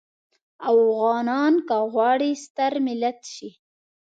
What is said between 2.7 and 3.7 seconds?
ملت شي.